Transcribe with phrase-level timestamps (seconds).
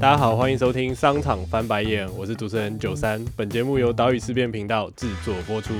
[0.00, 3.22] 大家好，欢迎收听商场翻白眼，我是主持人九三。
[3.36, 5.74] 本节目由岛屿思辨频道制作播出。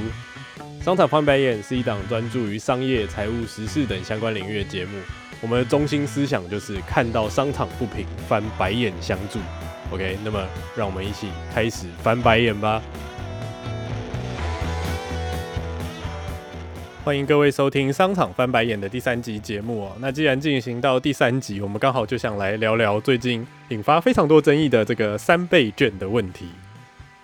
[0.83, 4.99] 商场翻白眼是一档专注于商业、财务、时事等相关领域的节目。
[5.41, 9.39] 我们的中心思想就是看到商场不平，翻白眼相助。
[9.91, 10.47] OK，那么
[10.77, 12.83] 让我们一起开始翻白眼吧。
[17.03, 19.97] 欢迎各位收听《商场翻白眼》的第三集节目哦。
[20.01, 26.51] 那既然进行到第三集，我们刚好就想来聊聊最近引发非常多争议的这个三倍券的问题。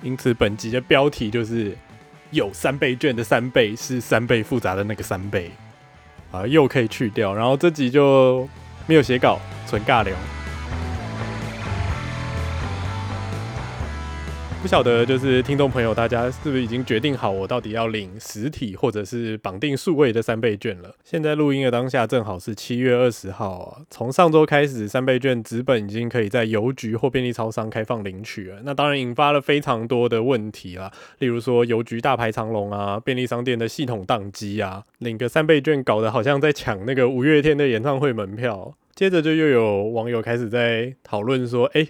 [0.03, 1.77] 因此，本集的标题就是
[2.33, 5.51] “有三倍券的三倍是三倍复杂的那个三倍”。
[6.33, 7.35] 啊，又可以去掉。
[7.35, 8.49] 然后这集就
[8.87, 9.39] 没有写稿，
[9.69, 10.17] 纯尬聊。
[14.63, 20.93] 不晓得，就是听众朋友，大家是不是已经决定好我到底要领实体或者是绑定数位的三倍券了？
[21.05, 23.83] 现在录音的当下正好是七月二十号啊。
[23.91, 28.57] 从上周开始，三倍券纸本已经可以在邮局或便利超商开放领取了。
[28.65, 38.75] 那当然引发了非常多的问题啦，例如说邮局大排长龙啊，便利商店的系统宕机啊，领个三倍券搞得好像在抢那个五月天的演唱会门票。
[38.97, 41.87] 接着就又有网友开始在讨论说，哎。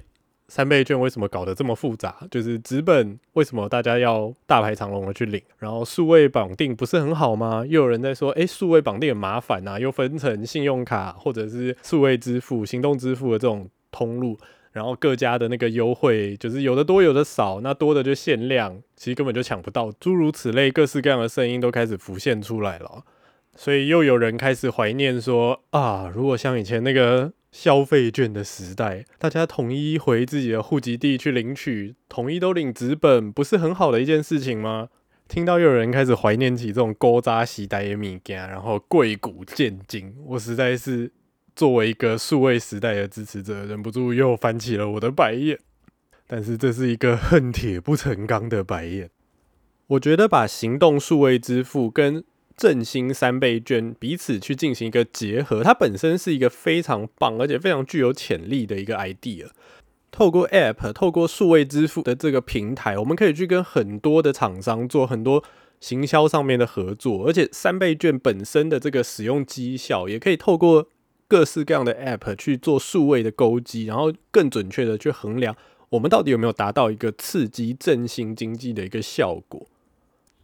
[0.49, 2.17] 三倍券为什么搞得这么复杂？
[2.31, 5.43] 就是纸本为什么大家要大排长龙的去领？
[5.59, 7.65] 然后数位绑定不是很好吗？
[7.67, 14.39] 又有人在说，诶，数位绑定很麻烦啊，又分成信用卡或者是数位支付、行动支付的这种通路，
[14.71, 19.91] 然后各家的那个优惠就是有的多有的少，那多的就限量，其实根本就抢不到。
[19.99, 23.03] 诸如此类，各式各样的声音都开始浮现出来了，
[23.57, 27.33] 所以又有人开始怀念说啊，如果像以前那个。
[27.57, 34.91] 消费券的时代，大家统一回自己的户籍地去领取，统一都领纸本，不是很好的一件事情吗？
[35.27, 41.11] 听到有人开始怀念起这种勾扎时代的物件，然后贵古见今，我实在是
[41.57, 45.59] 作为一个数位时代的支持者，忍不住又翻起了我的白眼。
[46.27, 49.09] 但是这是一个恨铁不成钢的白眼。
[49.87, 52.23] 我觉得把行动数位支付跟
[52.57, 59.49] 振兴三倍券彼此去进行一个结合，它本身是一个非常棒而且非常具有潜力的一个 idea。
[60.11, 65.45] 透过 App，透过数位支付的这个平台，我们可以去跟很多的厂商做很多
[65.79, 70.89] 行销上面的合作，而且三倍券本身的这个使用绩效，也可以透过
[71.29, 75.55] 各式各样的 App 去做数位的勾稽，然后更准确的去衡量
[75.91, 79.67] 我们到底有没有达到一个刺激振兴经济的一个效果。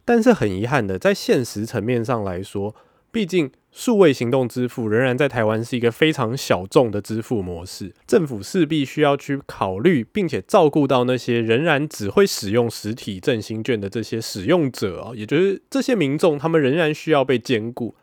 [0.05, 2.75] 但是很遗憾的，在现实层面上来说，
[3.11, 7.93] 毕竟数位行动支付仍然在台湾是一个非常小众的支付模式。
[8.05, 17.95] 政府势必需要去考虑，并且照顾到那些仍然只会使用实体振兴券的这些使用者啊，也就是这些民众，他们仍然需要被兼顾。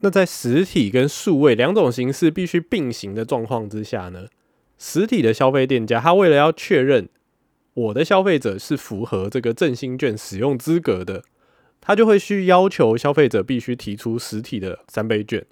[0.00, 4.26] 那在实体跟数位两种形式必须并行的状况之下呢，
[4.78, 7.08] 实体的消费店家他为了要确认
[7.72, 11.22] 我的消费者是符合这个振兴券使用资格的。
[11.86, 15.46] 他就会去要求消费者必须提出实体的三倍券。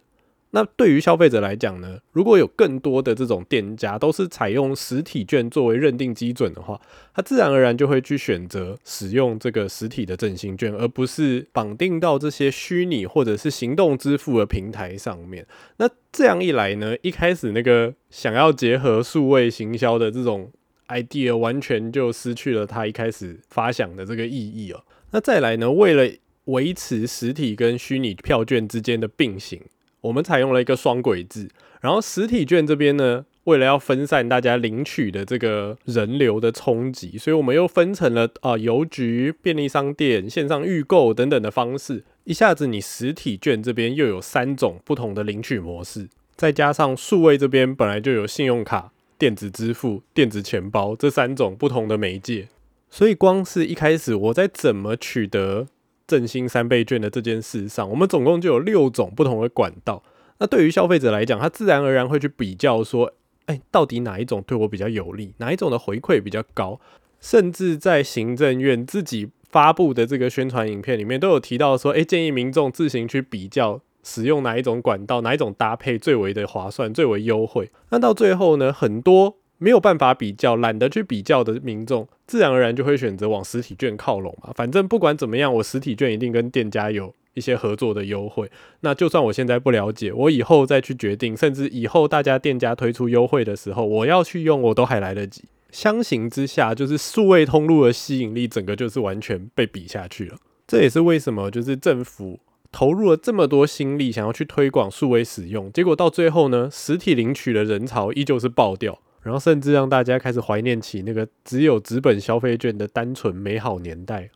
[0.50, 6.80] 那对于消费者来讲呢，如果有更多的这种店家都是采用实体券作为认定基准的话，
[7.12, 15.44] 他自然而然就会去选择使用这个实体的振兴券，而不是绑定到这些虚拟或者是行动支付的平台上面。
[15.78, 20.52] 那这样一来呢，一开始那个想要结合数位行销的这种
[20.86, 24.84] idea，完全就失去了他一开始发想的这个意义哦。
[25.10, 26.08] 那再来呢，为了
[26.46, 29.60] 维持实体跟虚拟票券之间的并行，
[30.02, 31.48] 我们采用了一个双轨制。
[31.80, 42.04] 然后实体券这边呢，为了要分散大家领取的这个人流的冲击，所以我们又分成了啊邮局、便利商店、线上预购等等的方式。
[42.24, 52.48] 一下子你实体券这边又有三种不同的领取模式，再加上数位这边本来就有信用卡、电子支付、电子钱包这三种不同的媒介，
[52.88, 55.66] 所以光是一开始我在怎么取得。
[56.06, 60.02] 振兴三倍券的这件事上，我们总共就有六种不同的管道。
[60.38, 63.12] 那对于消费者来讲，他自然而然会去比较说，
[63.46, 66.80] 哎，到底哪一种对我比较有利，哪一种的回馈比较高？
[67.20, 77.70] 甚至在行政院自己发布的这个宣传影片里面，都有提到说，哎，建议民众自行去比较使用哪一种管道，哪一种搭配最为的划算，最为优惠。
[77.90, 79.38] 那到最后呢，很多。
[79.64, 84.52] 没有办法比较，懒得去比较的民众，自然而然就会选择往实体券靠拢嘛。
[84.54, 88.50] 反正不管怎么样，我实体券一定跟店家有一些合作的优惠。
[88.80, 95.44] 那就算我现在不了解，我以后再去决定，甚至以后大家店家推出优惠的时候，我要去用，我都还来得及。
[95.72, 100.36] 相形之下，就是数位通路的吸引力，整个就是完全被比下去了。
[100.68, 102.38] 这也是为什么，就是政府
[102.70, 109.00] 投入了这么多心力，想要去推广数位使用，结果到最后呢，实体领取的人潮依旧是爆掉。
[109.24, 114.30] 然后甚至让大家开始怀念起那个只有纸本消费券的单纯美好年代。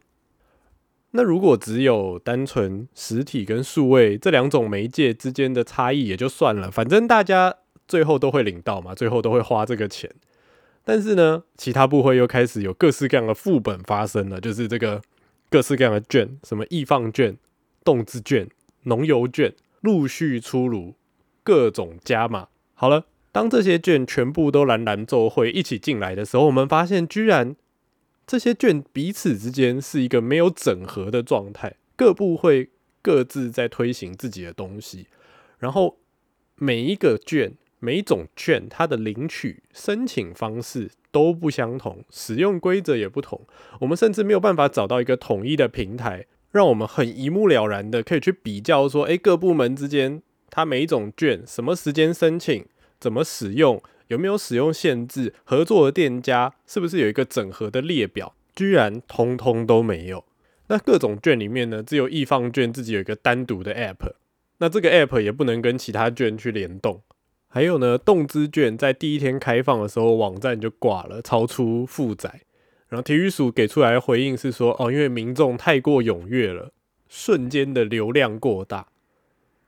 [1.12, 7.54] 那如果只有单纯实体跟数位这两种媒介之间的差异也就算了，反正大家
[7.86, 10.10] 最后都会领到嘛，最后都会花这个钱。
[10.84, 15.02] 但是呢，其他部会又开始有各式各样的副本发生了，就是这个
[15.50, 17.36] 各式各样的券，什么易放券、
[17.84, 18.48] 动资券、
[18.84, 20.94] 农油券陆续出炉，
[21.42, 22.48] 各种加码。
[22.74, 27.56] 好了，当这些券全部都蓝蓝奏会一起进来的时候，我们发现居然。
[28.30, 32.68] 这些卷彼此之间是一个没有整合的状态，各部会
[33.00, 35.06] 各自在推行自己的东西，
[35.58, 35.96] 然后
[36.56, 43.40] 每一个卷、每一种卷，它的领取、申请方式都不相同，使用规则也不同。
[43.80, 50.20] 我们甚至没有办法找到一个统一的平台，让我们很一目了然的可以去比较说，诶，各部门之间
[50.50, 52.66] 它每一种卷什么时间申请，
[52.98, 53.82] 怎么使用。
[54.08, 55.34] 有没有使用限制？
[55.44, 58.34] 合作的店家是不是有一个整合的列表？
[58.56, 60.24] 居然通通都没有。
[60.68, 64.14] 那各种券里面呢，只有易放券自己有一个单独的 App，
[64.58, 67.02] 那这个 App 也不能跟其他券去联动。
[67.48, 72.42] 还有呢，动资券在第一天开放的时候，网站就挂了，超出负载。
[72.88, 76.72] 然后体育署给出来的回应是说，哦，因为民众太过踊跃了，
[77.08, 78.88] 瞬间的流量过大。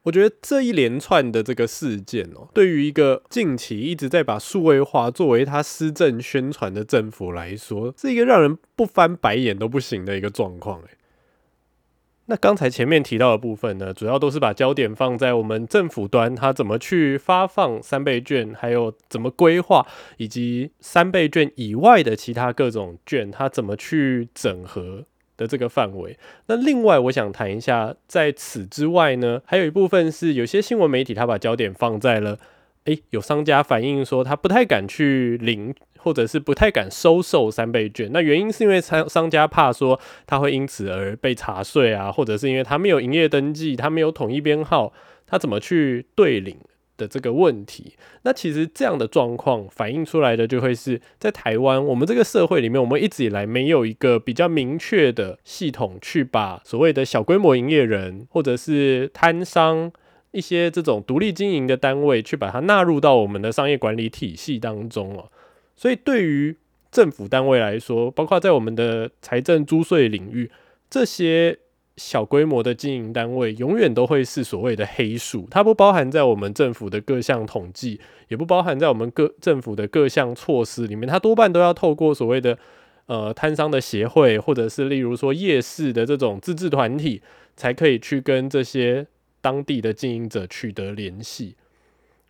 [0.05, 10.81] 我觉得这一连串的这个事件哦，对于一个近期一直在把数位化作为他施政宣传的政府来说，是一个让人不翻白眼都不行的一个状况。
[10.81, 10.89] 诶，
[12.27, 19.87] 那刚才前面提到的部分呢，主要都是把焦点放在我们政府端，它怎么去发放三倍券，还有怎么规划，
[20.17, 25.05] 以及三倍券以外的其他各种券，它怎么去整合。
[25.41, 32.39] 的这个范围，那另外我想谈一下，在此之外呢，还有一部分是有些新闻媒体他把焦点放在了，
[32.85, 44.93] 诶，有商家反映说他不太敢去领，或者是不太敢收受三倍券，那原因是因为商商家怕说他会因此而被查税啊，或者是因为他没有营业登记，他没有统一编号，
[45.27, 46.59] 他怎么去对领？
[47.01, 47.95] 的这个问题，
[48.25, 59.91] 那其实这样的状况反映出来的就会是在台湾，我们这个社会里面，我们一直以来没有一个比较明确的系统去把所谓的小规模营业人或者是摊商
[60.33, 65.31] 一些这种独立经营的单位去把它纳入到我们的商业管理体系当中哦。
[65.75, 66.55] 所以对于
[66.93, 70.51] 政府单位来说，包括在我们的财政租税领域，
[70.91, 71.59] 这些。
[72.03, 81.07] 小规模的经营单位永远都会是所谓的黑数，它不包含在我们政府的各项统计，也不包含在我们各政府的各项措施里面。
[81.07, 82.59] 它多半都要透过所谓的
[83.05, 87.21] 呃摊商的协会，或者是例如说夜市的这种自治团体，
[87.55, 89.07] 才可以去跟这些
[89.43, 91.55] 当地的经营者取得联系。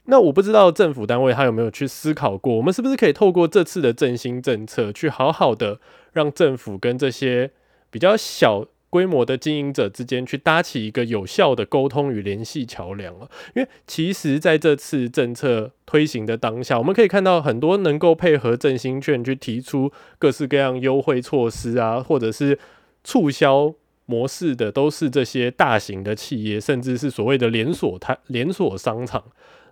[0.06, 5.78] 那我不知道政府单位他有没有去思考过，我们是不是可以透过这次的振兴政策，去好好的
[6.12, 7.52] 让政府跟这些
[7.88, 8.66] 比较小。
[8.90, 22.58] 规模的经营者之间去搭起一个有效的沟通与联系桥梁了，因为其实在这次政策推行的当下，我们可以看到很多能够配合振兴券去提出各式各样优惠措施啊，或者是
[23.04, 23.72] 促销
[24.06, 29.22] 模式的，都是这些大型的企业，甚至是所谓的连锁它连锁商场。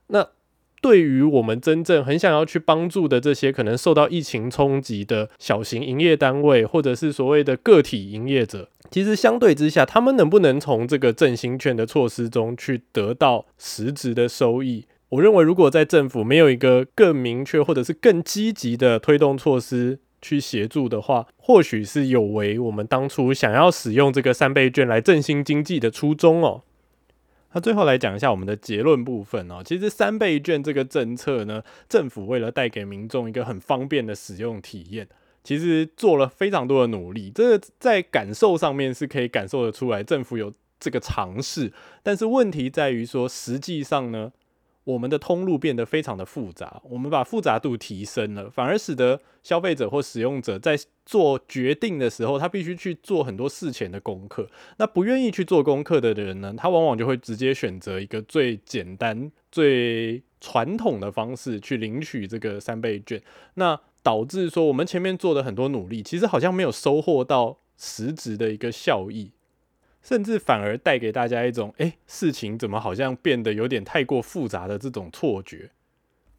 [0.07, 0.29] 那
[0.81, 14.87] 对于我们真正很想要去帮助的这些可能受到疫情冲击的小型营业单位，或者是所谓的个体营业者，其实相对之下，他们能不能从这个振兴券的措施中去得到实质的收益？
[15.11, 26.63] 我认为，如果在政府没有一个更明确或者是更积极的推动措施去协助的话，或许是有违我们当初想要使用这个三倍券来振兴经济的初衷哦。
[27.53, 29.63] 那最后来讲一下我们的结论部分哦。
[29.65, 35.09] 其实三倍券这个政策呢，政府为了带给民众一个很方便的使用体验，
[35.49, 37.33] 其实做了非常多的努力。
[37.35, 41.73] 这个在感受上面是可以感受得出来，政府有这个尝试。
[42.03, 44.31] 但是问题在于说，实际上呢？
[44.85, 54.49] 我们的通路变得非常的复杂，我们把复杂度提升了，反而使得消费者或使用者在做决定的时候，他必须去做很多事前的功课。
[54.79, 63.23] 那不愿意去做功课的人呢，他往往就会直接选择一个最简单、最传统的方式去领取这个三倍券，
[63.57, 69.33] 那导致说我们前面做的很多努力，其实好像没有收获到实质的一个效益。
[70.01, 75.73] 甚至反而带给大家一种，哎，事情怎么好像变得有点太过复杂的这种错觉。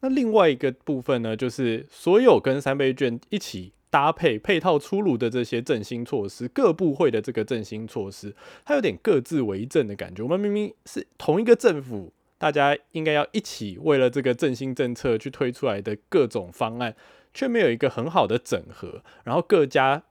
[0.00, 10.22] 那另外一个部分呢，就是所有跟三倍券一起搭配配套出炉的这些振兴措施，各部会的这个振兴措施，它有点各自为政的感觉。
[10.22, 16.96] 我们明明是同一个政府大家应该要一起为了这个振兴政策去推出来的各种方案，
[17.32, 19.02] 却没有一个很好的整合。
[19.24, 20.02] 然后各家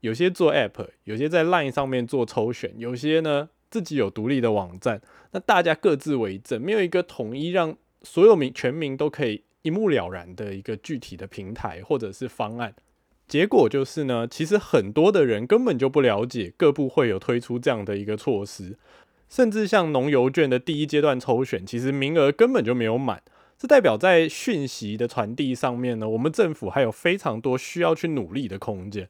[0.00, 5.00] 有些做 App，有些在 Line 上面做抽选，有些呢自己有独立的网站，
[5.32, 12.74] 那大家各自为政，没有一个统一让所有民全民都可以一目了然的一个具体的平台或者是方案。
[13.28, 18.76] 结果就是呢，其实很多的人根本就不了解各部会有推出这样的一个措施，
[19.28, 23.22] 甚至像农邮券的第一阶段抽选，其实名额根本就没有满。
[23.60, 29.06] 这代表在讯息的传递上面呢，我们政府还有非常多需要去努力的空间。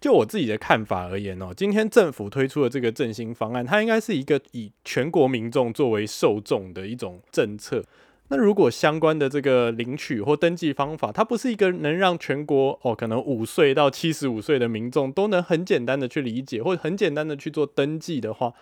[0.00, 7.84] 就我自己的看法而言哦，今天政府推出的这个振兴方案，它应该是一个以全国民众作为受众的一种政策。
[8.28, 18.54] 那如果相关的这个领取或登记方法，它不是一个能让全国哦，可能五岁到七十五岁的民众都能很简单的去理解，或很简单的去做登记的话，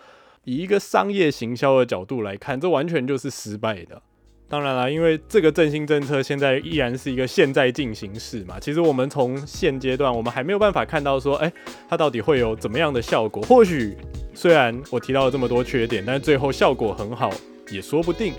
[0.44, 4.00] 以一个商业行销的角度来看，这完全就是失败的。
[4.50, 11.52] 当然啦，因为这个振兴政策现在依然是一个现在进行式嘛，其实我们从现阶段我们还没有办法看到说，哎，
[11.86, 13.42] 它到底会有怎么样的效果？
[13.42, 13.94] 或许
[14.32, 17.30] 虽然我提到了这么多缺点，但是最后效果很好
[17.70, 18.32] 也说不定。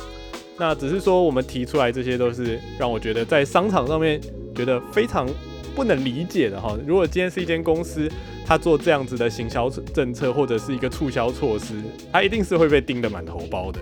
[0.58, 4.20] 那只是说，我们提出来这些都是让我觉得在商场上面
[4.56, 5.30] 觉得非常
[5.76, 6.76] 不能理解的哈。
[6.88, 8.12] 如果今天是一间公司，
[8.48, 11.76] 它做这样子的行销政策或者是一个促销措施，
[12.12, 13.80] 它一定是会被盯得满头包的。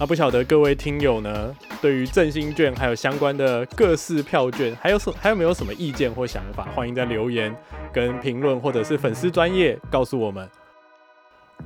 [0.00, 6.66] 那不晓得各位听友呢，对于振兴券还有相关的各式票券，还有什还有没有什么意见或想法？
[6.74, 7.54] 欢迎在留言
[7.92, 10.48] 跟评论或者是粉丝专业告诉我们。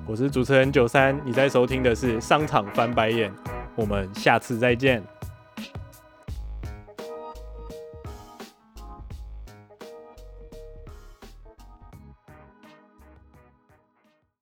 [0.04, 3.32] 我是主持人九三，你在收听的是商场翻白眼，
[3.76, 5.00] 我们下次再见。